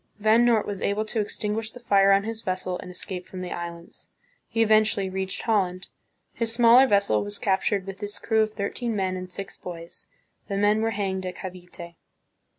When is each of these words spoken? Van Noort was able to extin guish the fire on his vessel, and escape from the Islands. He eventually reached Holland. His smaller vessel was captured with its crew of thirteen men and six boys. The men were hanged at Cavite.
Van 0.17 0.43
Noort 0.43 0.65
was 0.65 0.81
able 0.81 1.05
to 1.05 1.23
extin 1.23 1.53
guish 1.55 1.71
the 1.71 1.79
fire 1.79 2.11
on 2.11 2.23
his 2.23 2.41
vessel, 2.41 2.79
and 2.79 2.89
escape 2.89 3.27
from 3.27 3.41
the 3.41 3.51
Islands. 3.51 4.07
He 4.49 4.63
eventually 4.63 5.11
reached 5.11 5.43
Holland. 5.43 5.89
His 6.33 6.51
smaller 6.51 6.87
vessel 6.87 7.23
was 7.23 7.37
captured 7.37 7.85
with 7.85 8.01
its 8.01 8.17
crew 8.17 8.41
of 8.41 8.51
thirteen 8.51 8.95
men 8.95 9.15
and 9.15 9.29
six 9.29 9.57
boys. 9.57 10.07
The 10.47 10.57
men 10.57 10.81
were 10.81 10.89
hanged 10.89 11.27
at 11.27 11.35
Cavite. 11.35 11.93